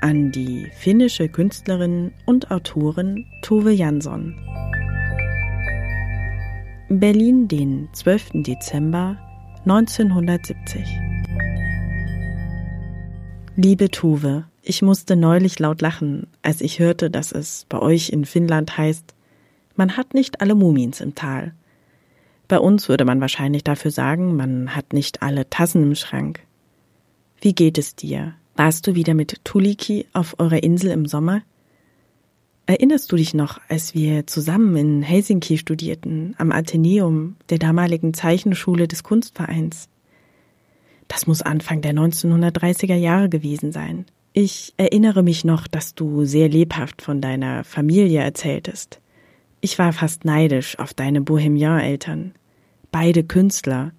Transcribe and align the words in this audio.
an 0.00 0.30
die 0.30 0.70
finnische 0.76 1.28
Künstlerin 1.28 2.12
und 2.26 2.50
Autorin 2.50 3.26
Tove 3.42 3.72
Jansson. 3.72 4.34
Berlin, 6.88 7.48
den 7.48 7.88
12. 7.92 8.42
Dezember 8.44 9.18
1970. 9.66 10.86
Liebe 13.56 13.90
Tove, 13.90 14.44
ich 14.62 14.82
musste 14.82 15.16
neulich 15.16 15.58
laut 15.58 15.80
lachen, 15.80 16.28
als 16.42 16.60
ich 16.60 16.78
hörte, 16.78 17.10
dass 17.10 17.32
es 17.32 17.66
bei 17.68 17.78
euch 17.78 18.10
in 18.10 18.24
Finnland 18.24 18.78
heißt, 18.78 19.14
man 19.76 19.96
hat 19.96 20.14
nicht 20.14 20.40
alle 20.40 20.54
Mumins 20.54 21.00
im 21.00 21.14
Tal. 21.14 21.52
Bei 22.48 22.58
uns 22.58 22.88
würde 22.88 23.04
man 23.04 23.20
wahrscheinlich 23.20 23.64
dafür 23.64 23.90
sagen, 23.90 24.34
man 24.34 24.74
hat 24.74 24.92
nicht 24.92 25.22
alle 25.22 25.50
Tassen 25.50 25.82
im 25.82 25.94
Schrank. 25.94 26.40
Wie 27.40 27.54
geht 27.54 27.78
es 27.78 27.94
dir? 27.94 28.34
Warst 28.58 28.88
du 28.88 28.96
wieder 28.96 29.14
mit 29.14 29.44
Tuliki 29.44 30.06
auf 30.12 30.34
eurer 30.40 30.64
Insel 30.64 30.90
im 30.90 31.06
Sommer? 31.06 31.42
Erinnerst 32.66 33.12
du 33.12 33.14
dich 33.14 33.32
noch, 33.32 33.60
als 33.68 33.94
wir 33.94 34.26
zusammen 34.26 34.74
in 34.74 35.02
Helsinki 35.02 35.58
studierten, 35.58 36.34
am 36.38 36.50
Athenäum 36.50 37.36
der 37.50 37.58
damaligen 37.58 38.14
Zeichenschule 38.14 38.88
des 38.88 39.04
Kunstvereins? 39.04 39.88
Das 41.06 41.28
muss 41.28 41.40
Anfang 41.40 41.82
der 41.82 41.92
1930er 41.92 42.96
Jahre 42.96 43.28
gewesen 43.28 43.70
sein. 43.70 44.06
Ich 44.32 44.74
erinnere 44.76 45.22
mich 45.22 45.44
noch, 45.44 45.68
dass 45.68 45.94
du 45.94 46.24
sehr 46.24 46.48
lebhaft 46.48 47.00
von 47.00 47.20
deiner 47.20 47.62
Familie 47.62 48.22
erzähltest. 48.22 49.00
Ich 49.60 49.78
war 49.78 49.92
fast 49.92 50.24
neidisch 50.24 50.76
auf 50.80 50.94
deine 50.94 51.20
Bohemian-Eltern. 51.20 52.32
Beide 52.90 53.22
Künstler, 53.22 53.92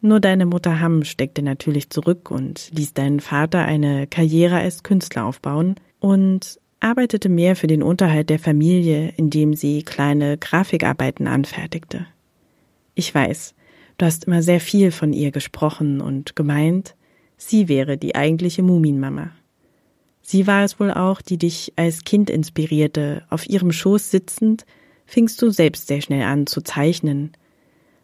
nur 0.00 0.20
deine 0.20 0.46
Mutter 0.46 0.80
Hamm 0.80 1.04
steckte 1.04 1.42
natürlich 1.42 1.90
zurück 1.90 2.30
und 2.30 2.70
ließ 2.72 2.94
deinen 2.94 3.20
Vater 3.20 3.64
eine 3.64 4.06
Karriere 4.06 4.58
als 4.58 4.82
Künstler 4.82 5.26
aufbauen 5.26 5.76
und 5.98 6.58
arbeitete 6.80 7.28
mehr 7.28 7.56
für 7.56 7.66
den 7.66 7.82
Unterhalt 7.82 8.30
der 8.30 8.38
Familie, 8.38 9.12
indem 9.16 9.54
sie 9.54 9.82
kleine 9.82 10.38
Grafikarbeiten 10.38 11.26
anfertigte. 11.26 12.06
Ich 12.94 13.14
weiß, 13.14 13.54
du 13.98 14.06
hast 14.06 14.24
immer 14.24 14.42
sehr 14.42 14.60
viel 14.60 14.90
von 14.90 15.12
ihr 15.12 15.30
gesprochen 15.30 16.00
und 16.00 16.34
gemeint, 16.34 16.94
sie 17.36 17.68
wäre 17.68 17.98
die 17.98 18.14
eigentliche 18.14 18.62
Muminmama. 18.62 19.30
Sie 20.22 20.46
war 20.46 20.64
es 20.64 20.78
wohl 20.78 20.90
auch, 20.90 21.20
die 21.20 21.38
dich 21.38 21.72
als 21.76 22.04
Kind 22.04 22.30
inspirierte. 22.30 23.24
Auf 23.30 23.48
ihrem 23.48 23.72
Schoß 23.72 24.10
sitzend 24.10 24.64
fingst 25.04 25.42
du 25.42 25.50
selbst 25.50 25.88
sehr 25.88 26.00
schnell 26.00 26.22
an 26.22 26.46
zu 26.46 26.62
zeichnen, 26.62 27.32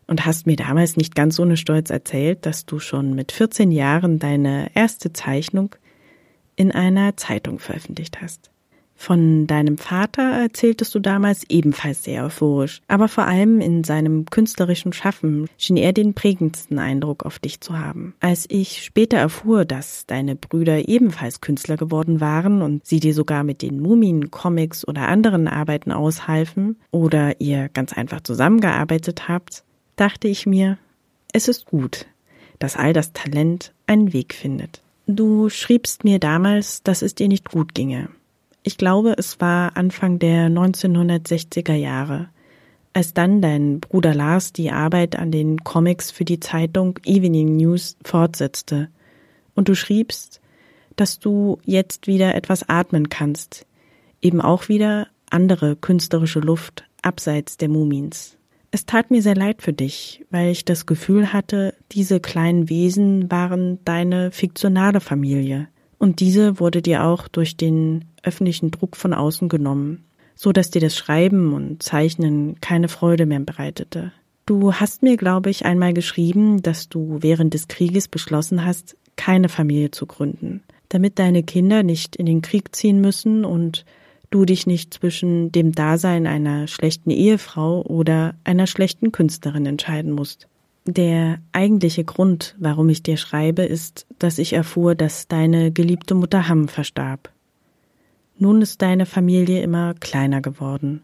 und 0.07 0.25
hast 0.25 0.47
mir 0.47 0.57
damals 0.57 0.97
nicht 0.97 1.15
ganz 1.15 1.39
ohne 1.39 1.57
Stolz 1.57 1.91
erzählt, 1.91 2.47
dass 2.47 2.67
du 2.67 2.79
schon 2.79 3.15
mit 3.15 3.33
14 3.33 3.71
Jahren 3.71 4.19
deine 4.19 4.71
erste 4.75 5.13
Zeichnung 5.13 5.75
in 6.57 6.73
einer 6.73 7.17
Zeitung 7.17 7.59
veröffentlicht 7.59 8.21
hast. 8.21 8.51
Von 8.99 9.47
deinem 9.47 9.77
Vater 9.77 10.23
erzähltest 10.23 10.95
du 10.95 11.01
damals 11.01 11.45
ebenfalls 11.51 12.03
sehr 12.03 12.25
euphorisch, 12.25 12.81
aber 12.89 13.09
vor 13.09 13.25
allem 13.25 13.61
in 13.61 13.85
seinem 13.85 14.25
künstlerischen 14.25 14.95
Schaffen 14.95 15.49
schien 15.59 15.77
er 15.77 15.93
den 15.93 16.15
prägendsten 16.15 16.79
Eindruck 16.79 17.27
auf 17.27 17.39
dich 17.39 17.61
zu 17.61 17.79
haben. 17.79 18.15
Als 18.21 18.47
ich 18.49 18.83
später 18.83 19.19
erfuhr, 19.19 19.67
dass 19.67 20.07
deine 20.07 20.35
Brüder 20.35 20.89
ebenfalls 20.89 21.43
Künstler 21.43 21.77
geworden 21.77 22.21
waren 22.23 22.63
und 22.63 22.87
sie 22.87 22.99
dir 22.99 23.13
sogar 23.13 23.45
mit 23.45 23.61
den 23.61 23.81
Mumien, 23.81 24.31
Comics 24.31 24.89
oder 24.89 25.09
anderen 25.09 25.47
Arbeiten 25.47 25.93
aushalfen 25.93 26.77
oder 26.91 27.39
ihr 27.39 27.69
ganz 27.69 27.93
einfach 27.93 28.23
zusammengearbeitet 28.23 29.29
habt, 29.29 29.63
dachte 29.97 30.29
ich 30.29 30.47
mir, 30.47 30.79
es 31.33 31.49
ist 31.49 31.67
gut, 31.67 32.07
dass 32.59 32.77
all 32.77 32.93
das 32.93 33.13
Talent 33.13 33.73
einen 33.87 34.13
Weg 34.13 34.35
findet. 34.35 34.83
Du 35.07 35.49
schriebst 35.49 36.05
mir 36.05 36.19
damals, 36.19 36.83
dass 36.83 37.03
es 37.03 37.15
dir 37.15 37.29
nicht 37.29 37.51
gut 37.51 37.75
ginge. 37.75 38.09
Ich 38.63 38.79
glaube, 38.79 39.15
es 39.17 39.41
war 39.41 39.77
Anfang 39.77 40.19
der 40.19 40.49
1960er 40.49 41.75
Jahre, 41.75 42.29
als 42.93 43.15
dann 43.15 43.41
dein 43.41 43.81
Bruder 43.81 44.15
Lars 44.15 44.53
die 44.53 44.71
Arbeit 44.71 45.17
an 45.17 45.31
den 45.31 45.63
Comics 45.63 46.11
für 46.11 46.25
die 46.25 46.41
Zeitung 46.41 46.99
Evening 47.05 47.57
News 47.57 47.97
fortsetzte. 48.05 48.89
Und 49.55 49.69
du 49.69 49.75
schriebst, 49.75 50.41
dass 50.97 51.21
du 51.21 51.59
jetzt 51.65 52.07
wieder 52.07 52.35
etwas 52.35 52.69
atmen 52.69 53.09
kannst, 53.09 53.67
eben 54.21 54.41
auch 54.41 54.69
wieder 54.69 55.09
andere 55.31 55.77
künstlerische 55.77 56.41
Luft 56.41 56.85
abseits 57.03 57.59
der 57.59 57.69
Mumins. 57.69 58.37
Es 58.77 58.85
tat 58.85 59.11
mir 59.11 59.23
sehr 59.23 59.35
leid 59.35 59.63
für 59.63 59.73
dich, 59.73 60.27
weil 60.29 60.51
ich 60.51 60.67
das 60.67 60.85
Gefühl 60.85 61.33
hatte, 61.33 61.73
diese 61.93 62.21
kleinen 62.21 62.69
Wesen 62.69 63.31
waren 63.31 63.83
deine 63.87 64.31
fiktionale 64.33 65.01
Familie. 65.01 65.69
Und 65.97 66.21
diese 66.21 66.61
wurde 66.61 66.83
dir 66.83 67.05
auch 67.05 67.27
durch 67.27 67.57
den 67.57 68.05
öffentlichen 68.23 68.71
Druck 68.71 68.99
von 68.99 69.15
außen 69.15 69.49
genommen, 69.49 70.05
so 70.35 70.53
dass 70.53 70.71
dir 70.71 70.83
das 70.83 70.95
Schreiben 70.95 71.55
und 71.55 71.83
Zeichnen 71.83 72.61
keine 72.61 72.89
Freude 72.89 73.25
mehr 73.25 73.41
bereitete. 73.41 74.13
Du 74.45 74.75
hast 74.75 75.03
mir, 75.03 75.17
glaube 75.17 75.49
ich, 75.49 75.65
einmal 75.65 75.95
geschrieben, 75.95 76.61
dass 76.61 76.91
du 76.91 77.17
während 77.23 77.55
des 77.55 77.69
Krieges 77.69 78.09
beschlossen 78.09 78.67
hast, 78.67 78.99
keine 79.17 79.49
Familie 79.49 79.91
zu 79.91 80.05
gründen, 80.05 80.63
damit 80.91 81.19
deine 81.19 81.43
Kinder 81.45 81.83
nicht 81.83 82.15
in 82.15 82.27
den 82.27 82.43
Krieg 82.43 82.77
ziehen 82.77 83.01
müssen 83.01 83.47
und 83.47 83.87
du 84.31 84.45
dich 84.45 84.67
nicht 84.67 84.95
zwischen 84.95 85.53
dem 85.53 85.73
Dasein 85.73 86.27
einer 86.27 86.67
schlechten 86.67 87.11
Ehefrau 87.11 87.83
oder 87.83 88.35
einer 88.45 88.67
schlechten 88.67 89.13
Künstlerin 89.13 89.67
entscheiden 89.67 90.13
musst. 90.13 90.49
Der 90.87 91.39
eigentliche 91.53 92.05
Grund, 92.05 92.55
warum 92.59 92.89
ich 92.89 93.03
dir 93.03 93.17
schreibe, 93.17 93.63
ist, 93.63 94.07
dass 94.19 94.39
ich 94.39 94.53
erfuhr, 94.53 94.95
dass 94.95 95.27
deine 95.27 95.73
geliebte 95.73 96.15
Mutter 96.15 96.49
Hamm 96.49 96.69
verstarb. 96.69 97.33
Nun 98.39 98.63
ist 98.63 98.83
deine 98.83 99.07
Familie 99.07 99.63
immer 99.63 99.95
kleiner 99.95 100.41
geworden 100.41 101.03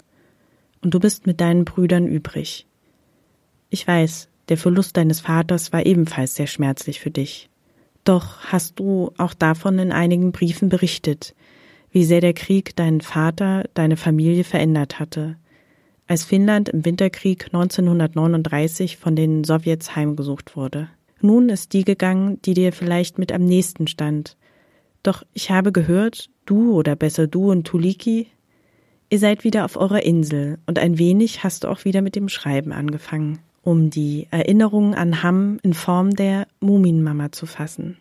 und 0.83 0.95
du 0.95 1.01
bist 1.01 1.27
mit 1.27 1.41
deinen 1.41 1.65
Brüdern 1.65 2.07
übrig. 2.07 2.67
Ich 3.71 3.87
weiß, 3.87 4.29
der 4.49 4.57
Verlust 4.57 4.97
deines 4.97 5.21
Vaters 5.21 5.73
war 5.73 5.87
ebenfalls 5.87 6.35
sehr 6.35 6.47
schmerzlich 6.47 7.01
für 7.01 7.11
dich. 7.11 7.49
Doch 8.05 8.41
hast 8.41 8.79
du 8.79 9.13
auch 9.17 9.35
davon 9.35 9.79
in 9.79 9.93
einigen 9.93 10.33
Briefen 10.33 10.69
berichtet, 10.69 11.35
wie 11.93 12.05
sehr 12.05 12.21
der 12.21 12.33
Krieg 12.33 12.75
deinen 12.75 13.03
Vater, 13.03 13.65
deine 13.75 13.97
Familie 13.97 14.45
verändert 14.45 14.99
hatte, 14.99 15.37
als 16.07 16.25
Finnland 16.25 16.71
im 16.71 16.85
Winterkrieg 16.85 17.47
1939 17.47 18.97
von 18.97 19.15
den 19.15 19.45
Sowjets 19.45 19.95
heimgesucht 19.95 20.57
wurde. 20.57 20.89
Nun 21.21 21.49
ist 21.51 21.73
die 21.73 21.85
gegangen, 21.85 22.41
die 22.43 22.55
dir 22.55 22.73
vielleicht 22.73 23.19
mit 23.19 23.31
am 23.31 23.45
nächsten 23.45 23.87
stand. 23.87 24.37
Doch 25.03 25.23
ich 25.35 25.51
habe 25.51 25.71
gehört, 25.71 26.31
du 26.47 26.73
oder 26.75 26.97
besser 26.97 27.27
du 27.27 27.51
und 27.51 27.67
Tuliki, 27.67 28.27
ihr 29.11 29.19
seid 29.19 29.45
wieder 29.45 29.65
auf 29.65 29.77
eurer 29.77 30.03
Insel 30.03 30.59
und 30.67 30.79
ein 30.79 30.99
wenig 30.99 31.45
hast 31.45 31.65
du 31.65 31.69
auch 31.69 31.85
wieder 31.85 32.03
mit 32.03 32.17
dem 32.17 32.29
Schreiben 32.29 32.73
angefangen, 32.73 33.39
um 33.63 33.91
die 33.91 34.27
Erinnerungen 34.31 34.95
an 34.95 35.23
Hamm 35.23 35.59
in 35.63 35.75
Form 35.75 36.11
der 36.17 36.47
Muminmama 36.61 37.31
zu 37.33 37.47
fassen. 37.47 37.99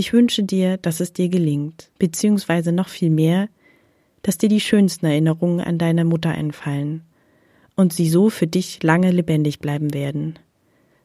Ich 0.00 0.14
wünsche 0.14 0.42
dir, 0.42 0.78
dass 0.78 1.00
es 1.00 1.12
dir 1.12 1.28
gelingt, 1.28 1.90
beziehungsweise 1.98 2.72
noch 2.72 2.88
viel 2.88 3.10
mehr, 3.10 3.50
dass 4.22 4.38
dir 4.38 4.48
die 4.48 4.58
schönsten 4.58 5.04
Erinnerungen 5.04 5.60
an 5.60 5.76
deine 5.76 6.06
Mutter 6.06 6.30
einfallen 6.30 7.02
und 7.76 7.92
sie 7.92 8.08
so 8.08 8.30
für 8.30 8.46
dich 8.46 8.82
lange 8.82 9.10
lebendig 9.10 9.58
bleiben 9.58 9.92
werden. 9.92 10.38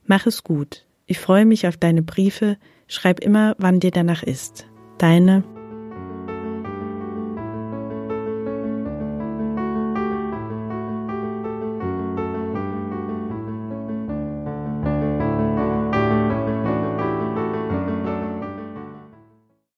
Mach 0.06 0.28
es 0.28 0.46
gut. 0.46 0.86
Ich 1.08 1.20
freue 1.20 1.46
mich 1.46 1.68
auf 1.68 1.76
deine 1.76 2.04
Briefe. 2.04 2.56
Schreib 2.88 3.20
immer, 3.20 3.58
wann 3.58 3.82
dir 3.82 3.92
danach 3.92 4.24
ist. 4.24 4.66
Deine 4.98 5.44